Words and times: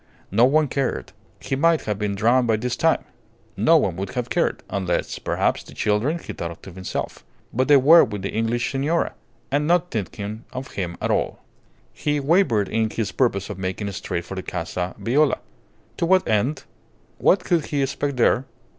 No 0.31 0.45
one 0.45 0.67
cared. 0.67 1.11
He 1.39 1.55
might 1.55 1.81
have 1.81 1.99
been 1.99 2.15
drowned 2.15 2.47
by 2.47 2.55
this 2.55 2.75
time. 2.75 3.03
No 3.55 3.77
one 3.77 3.95
would 3.97 4.15
have 4.15 4.31
cared 4.31 4.63
unless, 4.67 5.19
perhaps, 5.19 5.61
the 5.61 5.75
children, 5.75 6.17
he 6.17 6.33
thought 6.33 6.63
to 6.63 6.71
himself. 6.71 7.23
But 7.53 7.67
they 7.67 7.77
were 7.77 8.03
with 8.03 8.23
the 8.23 8.31
English 8.31 8.71
signora, 8.71 9.13
and 9.51 9.67
not 9.67 9.91
thinking 9.91 10.43
of 10.53 10.71
him 10.71 10.97
at 10.99 11.11
all. 11.11 11.41
He 11.93 12.19
wavered 12.19 12.67
in 12.67 12.89
his 12.89 13.11
purpose 13.11 13.51
of 13.51 13.59
making 13.59 13.91
straight 13.91 14.25
for 14.25 14.33
the 14.33 14.41
Casa 14.41 14.95
Viola. 14.97 15.37
To 15.97 16.07
what 16.07 16.27
end? 16.27 16.63
What 17.19 17.43
could 17.45 17.67
he 17.67 17.83
expect 17.83 18.17
there? 18.17 18.45